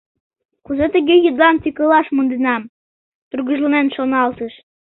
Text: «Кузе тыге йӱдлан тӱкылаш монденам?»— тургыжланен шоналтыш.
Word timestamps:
«Кузе 0.65 0.85
тыге 0.93 1.15
йӱдлан 1.21 1.55
тӱкылаш 1.63 2.07
монденам?»— 2.15 2.71
тургыжланен 3.29 3.87
шоналтыш. 3.95 4.53